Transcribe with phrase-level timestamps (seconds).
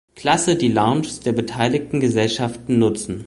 [0.15, 3.19] Klasse die Lounges der beteiligten Gesellschaften nutzen.